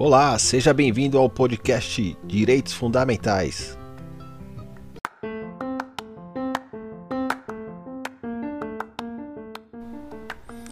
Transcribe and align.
Olá, 0.00 0.38
seja 0.38 0.72
bem-vindo 0.72 1.18
ao 1.18 1.28
podcast 1.28 2.16
Direitos 2.24 2.72
Fundamentais. 2.72 3.76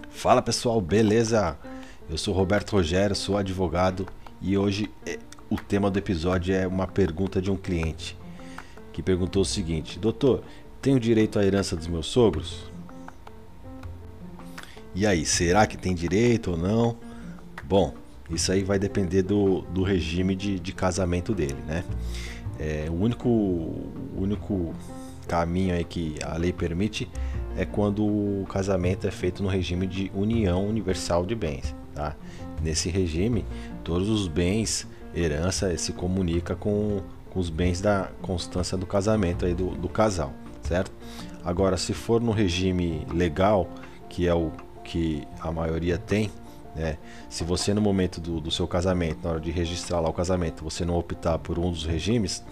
Fala 0.08 0.40
pessoal, 0.40 0.80
beleza? 0.80 1.58
Eu 2.08 2.16
sou 2.16 2.32
Roberto 2.32 2.70
Rogério, 2.70 3.16
sou 3.16 3.36
advogado 3.36 4.06
e 4.40 4.56
hoje 4.56 4.88
é, 5.04 5.18
o 5.50 5.56
tema 5.56 5.90
do 5.90 5.98
episódio 5.98 6.54
é 6.54 6.64
uma 6.64 6.86
pergunta 6.86 7.42
de 7.42 7.50
um 7.50 7.56
cliente 7.56 8.16
que 8.92 9.02
perguntou 9.02 9.42
o 9.42 9.44
seguinte: 9.44 9.98
Doutor, 9.98 10.44
tenho 10.80 11.00
direito 11.00 11.40
à 11.40 11.44
herança 11.44 11.74
dos 11.74 11.88
meus 11.88 12.06
sogros? 12.06 12.70
E 14.94 15.04
aí, 15.04 15.26
será 15.26 15.66
que 15.66 15.76
tem 15.76 15.96
direito 15.96 16.52
ou 16.52 16.56
não? 16.56 16.96
Bom, 17.64 17.92
isso 18.30 18.50
aí 18.50 18.64
vai 18.64 18.78
depender 18.78 19.22
do, 19.22 19.62
do 19.62 19.82
regime 19.82 20.34
de, 20.34 20.58
de 20.58 20.72
casamento 20.72 21.34
dele, 21.34 21.56
né? 21.66 21.84
É, 22.58 22.86
o 22.88 22.94
único, 22.94 23.28
o 23.28 24.16
único 24.16 24.74
caminho 25.28 25.74
aí 25.74 25.84
que 25.84 26.16
a 26.22 26.36
lei 26.36 26.52
permite 26.52 27.08
é 27.56 27.64
quando 27.64 28.04
o 28.04 28.46
casamento 28.48 29.06
é 29.06 29.10
feito 29.10 29.42
no 29.42 29.48
regime 29.48 29.86
de 29.86 30.10
união 30.14 30.66
universal 30.66 31.24
de 31.24 31.34
bens, 31.34 31.74
tá? 31.94 32.16
Nesse 32.62 32.88
regime, 32.88 33.44
todos 33.84 34.08
os 34.08 34.28
bens, 34.28 34.86
herança, 35.14 35.76
se 35.76 35.92
comunica 35.92 36.56
com, 36.56 37.02
com 37.30 37.38
os 37.38 37.50
bens 37.50 37.80
da 37.80 38.10
constância 38.22 38.76
do 38.76 38.86
casamento 38.86 39.44
aí 39.44 39.54
do, 39.54 39.70
do 39.70 39.88
casal, 39.88 40.32
certo? 40.62 40.90
Agora, 41.44 41.76
se 41.76 41.92
for 41.92 42.20
no 42.20 42.32
regime 42.32 43.06
legal, 43.12 43.68
que 44.08 44.26
é 44.26 44.34
o 44.34 44.50
que 44.82 45.22
a 45.40 45.52
maioria 45.52 45.98
tem, 45.98 46.30
né? 46.76 46.98
Se 47.28 47.42
você 47.42 47.72
no 47.72 47.80
momento 47.80 48.20
do, 48.20 48.40
do 48.40 48.50
seu 48.50 48.68
casamento, 48.68 49.24
na 49.24 49.30
hora 49.30 49.40
de 49.40 49.50
registrar 49.50 49.98
lá 49.98 50.08
o 50.08 50.12
casamento, 50.12 50.62
você 50.62 50.84
não 50.84 50.96
optar 50.96 51.38
por 51.38 51.58
um 51.58 51.70
dos 51.70 51.84
regimes, 51.84 52.44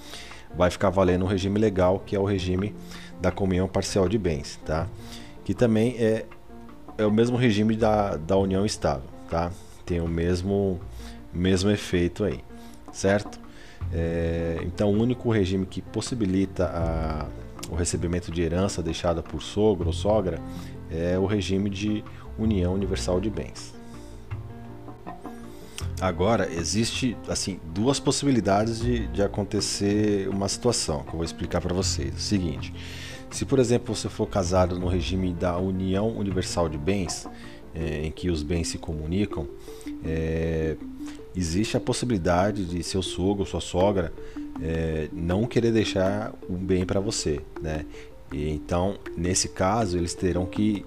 vai 0.57 0.71
ficar 0.71 0.91
valendo 0.91 1.25
o 1.25 1.29
regime 1.29 1.59
legal, 1.59 2.01
que 2.01 2.17
é 2.17 2.19
o 2.19 2.25
regime 2.25 2.75
da 3.21 3.31
comunhão 3.31 3.69
parcial 3.69 4.09
de 4.09 4.19
bens, 4.19 4.59
tá? 4.65 4.89
Que 5.45 5.53
também 5.53 5.97
é, 5.99 6.25
é 6.97 7.05
o 7.05 7.13
mesmo 7.13 7.37
regime 7.37 7.77
da, 7.77 8.17
da 8.17 8.37
união 8.37 8.65
estável, 8.65 9.09
tá? 9.29 9.53
Tem 9.85 10.01
o 10.01 10.09
mesmo, 10.09 10.81
mesmo 11.33 11.71
efeito 11.71 12.25
aí, 12.25 12.41
certo? 12.93 13.39
É, 13.93 14.59
então, 14.63 14.91
o 14.91 15.01
único 15.01 15.31
regime 15.31 15.67
que 15.67 15.83
possibilita 15.83 16.67
a, 16.67 17.27
o 17.71 17.75
recebimento 17.75 18.31
de 18.33 18.43
herança 18.43 18.83
deixada 18.83 19.23
por 19.23 19.43
sogro 19.43 19.89
ou 19.89 19.93
sogra 19.93 20.41
é 20.91 21.19
o 21.19 21.27
regime 21.27 21.69
de 21.69 22.03
união 22.39 22.75
universal 22.75 23.21
de 23.21 23.31
bens. 23.31 23.75
Agora, 26.05 26.53
existe 26.53 27.17
assim 27.31 27.59
duas 27.73 27.99
possibilidades 27.99 28.79
de, 28.79 29.07
de 29.07 29.23
acontecer 29.23 30.29
uma 30.29 30.47
situação 30.51 31.03
que 31.03 31.09
eu 31.09 31.15
vou 31.15 31.25
explicar 31.25 31.63
para 31.63 31.73
vocês. 31.73 32.15
O 32.15 32.21
seguinte, 32.21 32.75
se 33.31 33.47
por 33.47 33.59
exemplo 33.59 33.95
você 33.95 34.11
for 34.11 34.27
casado 34.27 34.79
no 34.79 34.87
regime 34.87 35.33
da 35.33 35.57
União 35.57 36.09
Universal 36.09 36.69
de 36.69 36.77
Bens, 36.77 37.27
é, 37.75 38.05
em 38.05 38.11
que 38.11 38.29
os 38.29 38.43
bens 38.43 38.69
se 38.69 38.77
comunicam, 38.77 39.49
é, 40.05 40.77
existe 41.35 41.75
a 41.75 41.81
possibilidade 41.81 42.67
de 42.67 42.83
seu 42.83 43.01
sogro 43.01 43.41
ou 43.41 43.47
sua 43.47 43.63
sogra 43.63 44.13
é, 44.61 45.09
não 45.11 45.47
querer 45.47 45.73
deixar 45.73 46.35
um 46.51 46.57
bem 46.57 46.85
para 46.85 47.01
você, 47.01 47.41
né? 47.63 47.87
E, 48.31 48.51
então, 48.51 48.99
nesse 49.17 49.49
caso, 49.49 49.97
eles 49.97 50.13
terão 50.13 50.45
que 50.45 50.85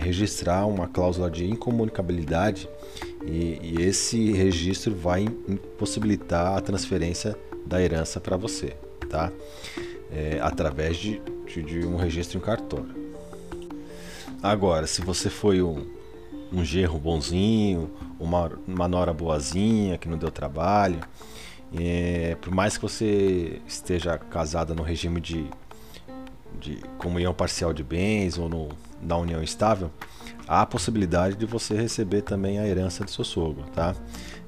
registrar 0.00 0.66
uma 0.66 0.88
cláusula 0.88 1.30
de 1.30 1.44
incomunicabilidade 1.44 2.68
e, 3.24 3.58
e 3.62 3.82
esse 3.82 4.32
registro 4.32 4.94
vai 4.94 5.22
impossibilitar 5.22 6.56
a 6.56 6.60
transferência 6.60 7.36
da 7.66 7.80
herança 7.80 8.20
para 8.20 8.36
você, 8.36 8.76
tá? 9.08 9.30
É, 10.10 10.38
através 10.42 10.96
de, 10.96 11.20
de, 11.46 11.62
de, 11.62 11.86
um 11.86 11.96
registro 11.96 12.38
em 12.38 12.40
cartório. 12.40 12.94
Agora, 14.42 14.86
se 14.86 15.02
você 15.02 15.28
foi 15.30 15.62
um, 15.62 15.86
um 16.52 16.64
gerro 16.64 16.98
bonzinho, 16.98 17.90
uma, 18.18 18.50
uma 18.66 18.88
nora 18.88 19.12
boazinha 19.12 19.98
que 19.98 20.08
não 20.08 20.18
deu 20.18 20.30
trabalho, 20.30 21.00
é, 21.78 22.36
por 22.40 22.52
mais 22.52 22.76
que 22.76 22.82
você 22.82 23.60
esteja 23.66 24.18
casada 24.18 24.74
no 24.74 24.82
regime 24.82 25.20
de, 25.20 25.48
de 26.58 26.76
comunhão 26.98 27.32
parcial 27.32 27.72
de 27.72 27.84
bens 27.84 28.38
ou 28.38 28.48
no, 28.48 28.68
na 29.00 29.16
união 29.16 29.42
estável, 29.42 29.90
há 30.50 30.62
a 30.62 30.66
possibilidade 30.66 31.36
de 31.36 31.46
você 31.46 31.76
receber 31.76 32.22
também 32.22 32.58
a 32.58 32.66
herança 32.66 33.04
do 33.04 33.10
seu 33.10 33.22
sogro, 33.22 33.62
tá? 33.72 33.94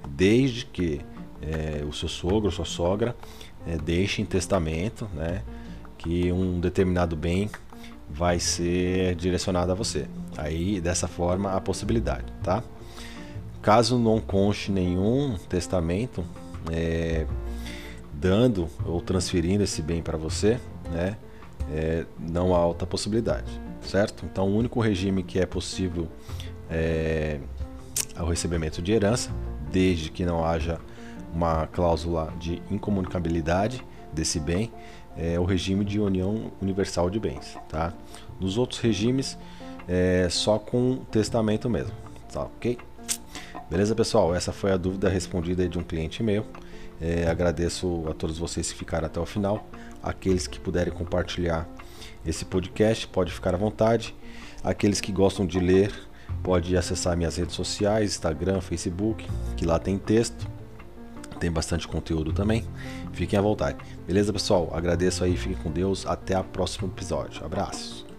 Desde 0.09 0.67
que 0.67 1.01
é, 1.41 1.85
o 1.89 1.93
seu 1.93 2.09
sogro 2.09 2.47
ou 2.47 2.51
sua 2.51 2.65
sogra 2.65 3.15
é, 3.65 3.77
deixe 3.77 4.21
em 4.21 4.25
testamento, 4.25 5.09
né, 5.15 5.43
que 5.97 6.33
um 6.33 6.59
determinado 6.59 7.15
bem 7.15 7.49
vai 8.11 8.41
ser 8.41 9.15
direcionado 9.15 9.71
a 9.71 9.77
você. 9.77 10.09
Aí, 10.37 10.81
dessa 10.81 11.07
forma, 11.07 11.53
a 11.53 11.61
possibilidade, 11.61 12.33
tá? 12.43 12.65
Caso 13.63 13.97
não 13.97 14.21
conste 14.21 14.73
nenhum 14.73 15.37
testamento 15.49 16.25
é, 16.73 17.29
dando 18.13 18.69
ou 18.85 19.01
transferindo 19.01 19.63
esse 19.63 19.81
bem 19.81 20.03
para 20.03 20.19
você, 20.19 20.59
né, 20.91 21.17
é, 21.71 22.05
não 22.19 22.55
há 22.55 22.59
alta 22.59 22.87
possibilidade 22.87 23.61
certo? 23.87 24.25
Então, 24.25 24.49
o 24.49 24.57
único 24.57 24.81
regime 24.81 25.23
que 25.23 25.39
é 25.39 25.47
possível 25.47 26.09
é 26.71 27.39
o 28.19 28.25
recebimento 28.25 28.81
de 28.81 28.93
herança, 28.93 29.31
desde 29.71 30.11
que 30.11 30.25
não 30.25 30.45
haja 30.45 30.79
uma 31.33 31.67
cláusula 31.67 32.33
de 32.39 32.63
incomunicabilidade 32.71 33.85
desse 34.13 34.39
bem, 34.39 34.71
é 35.17 35.39
o 35.39 35.45
regime 35.45 35.85
de 35.85 36.01
união 36.01 36.53
universal 36.61 37.11
de 37.11 37.19
bens, 37.19 37.59
tá? 37.69 37.93
Nos 38.41 38.57
outros 38.57 38.81
regimes, 38.81 39.39
é 39.89 40.29
só 40.31 40.59
com 40.59 40.97
testamento 41.11 41.69
mesmo, 41.69 41.93
tá 42.33 42.43
ok? 42.45 42.79
Beleza, 43.71 43.95
pessoal? 43.95 44.35
Essa 44.35 44.53
foi 44.53 44.73
a 44.73 44.77
dúvida 44.77 45.09
respondida 45.09 45.67
de 45.69 45.79
um 45.79 45.83
cliente 45.83 46.23
meu. 46.23 46.47
É, 47.01 47.27
agradeço 47.29 48.05
a 48.09 48.15
todos 48.15 48.39
vocês 48.39 48.71
que 48.71 48.79
ficaram 48.79 49.07
até 49.07 49.19
o 49.19 49.27
final, 49.27 49.67
aqueles 50.03 50.47
que 50.47 50.59
puderem 50.59 50.93
compartilhar 50.93 51.69
esse 52.25 52.45
podcast, 52.45 53.07
pode 53.09 53.33
ficar 53.33 53.55
à 53.55 53.59
vontade. 53.59 54.15
Aqueles 54.63 55.01
que 55.01 55.13
gostam 55.13 55.47
de 55.47 55.59
ler, 55.59 55.93
pode 56.43 56.77
acessar 56.77 57.17
minhas 57.17 57.37
redes 57.37 57.55
sociais, 57.55 58.13
Instagram, 58.13 58.61
Facebook, 58.61 59.27
que 59.57 59.65
lá 59.65 59.79
tem 59.79 59.99
texto. 59.99 60.47
Tem 61.41 61.51
bastante 61.51 61.89
conteúdo 61.89 62.33
também. 62.33 62.65
Fiquem 63.13 63.37
à 63.39 63.43
vontade. 63.43 63.79
Beleza, 64.07 64.33
pessoal? 64.33 64.71
Agradeço 64.73 65.25
aí, 65.25 65.37
fiquem 65.37 65.57
com 65.61 65.71
Deus. 65.71 66.07
Até 66.07 66.39
o 66.39 66.45
próximo 66.45 66.87
episódio. 66.87 67.45
Abraços. 67.45 68.12